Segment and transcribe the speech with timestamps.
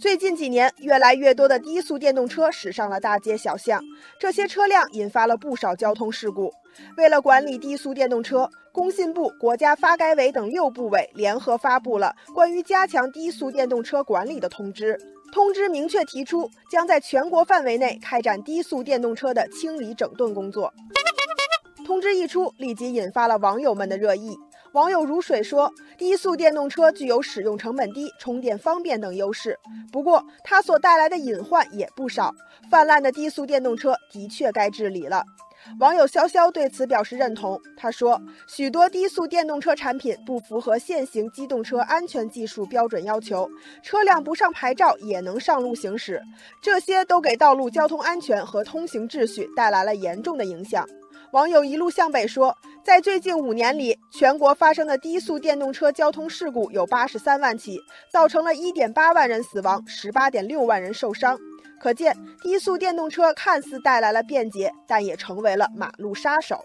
[0.00, 3.80] 最近几年，越来越多的低速电动车驶上了大街小巷，
[4.18, 6.50] 这些车辆引发了不少交通事故。
[6.96, 14.98] 为了管理低速电动车，工信部、国家发改委等六部委联合发布了关于加强低速电动车管理的通知。
[15.32, 20.72] 通知明确提出，将在全国范围内开展低速电动车的清理整顿工作。
[21.84, 24.36] 通知一出，立即引发了网友们的热议。
[24.72, 29.58] 网友如水说，低速电动车具有使用成本低、充电方便等优势，
[29.90, 32.32] 不过它所带来的隐患也不少。
[32.70, 35.24] 泛滥的低速电动车的确该治理了。
[35.78, 37.60] 网友潇潇对此表示认同。
[37.76, 43.50] 他说，许多低速电动车产品不符合现行机动车安全技术标准要求，
[43.82, 46.22] 车辆不上牌照也能上路行驶，
[46.62, 50.86] 这些都给道路交通安全和通行秩序带来了严重的影响。
[51.32, 57.80] 网友一路向北说，在最近五年里，全国发生的低速电动车交通事故有八十三万起，
[58.10, 61.38] 造成了一点八万人死亡，十八点六万人受伤。
[61.78, 66.64] 可见，低速电动车看似带来了便捷，但也成为了马路杀手。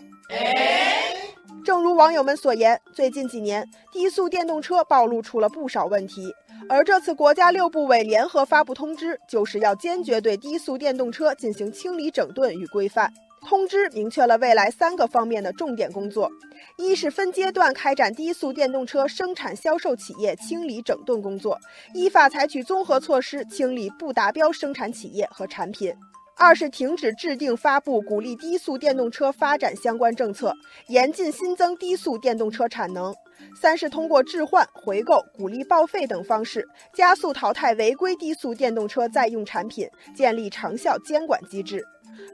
[1.64, 6.34] 正如网友们所言，最近几年，低速电动车暴露出了不少问题，
[6.68, 13.14] 而这次国家六部委联合发布通知，就是要坚决对低速电动车进行清理整顿与规范。
[13.48, 16.32] 通知明确了未来三个方面的重点工作：
[16.78, 21.60] 一是分阶段开展低速电动车生产销售企业清理整顿工作，
[21.94, 25.94] 依法采取综合措施清理不达标生产企业和产品；
[26.36, 30.52] 二是停止制定发布鼓励低速电动车发展相关政策，
[30.88, 33.14] 严禁新增低速电动车产能；
[33.62, 41.86] 三是通过置换、回购、鼓励报废等方式，加速淘汰违规低速电动车在用产品，建立长效监管机制。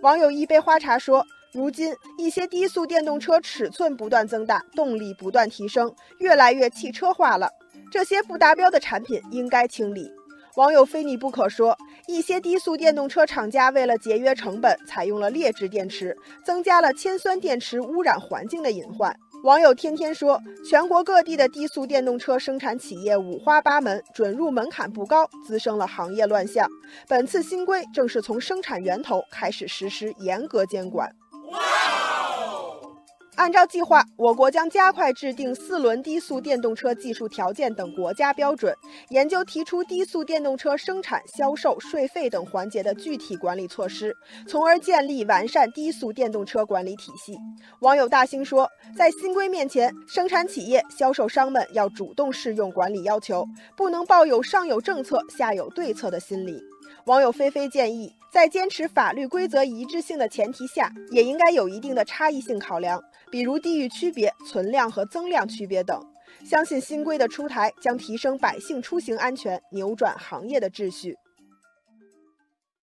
[0.01, 7.49] 网友一杯花茶说：“如今一些低速电动车尺寸不断增大，动力不断提升，越来越汽车化了。
[7.91, 10.11] 这些不达标的产品应该清理。”
[10.57, 26.69] 网友非你不可说：“一些低速电动车厂家为了节约成本，采用了劣质电池，增加了铅酸电池污染环境的隐患。”网友天天说，全国各地的低速电动车生产企业五花八门，准入门槛不高，滋生了行业乱象。
[27.07, 31.11] 本次新规正是从生产源头开始实施严格监管。
[33.37, 38.75] 按照计划，我国将加快制定四轮低速电动车技术条件等国家标准，
[39.09, 44.15] 研究提出低速电动车生产、销售、税费等环节的具体管理措施，
[44.47, 47.37] 从而建立完善低速电动车管理体系。
[47.79, 53.45] 网友大兴说，在新规面前，生产企业、销售商们要主动适用管理要求，
[53.77, 56.61] 不能抱有上有政策、下有对策的心理。
[57.05, 63.01] 网友菲菲建议，在坚持法律规则一致性的前提下，也应该有一定的差异性考量，
[63.31, 65.99] 比如地域区别、存量和增量区别等。
[66.45, 71.17] 相信新规的出台将提升百姓出行安全，扭转行业的秩序。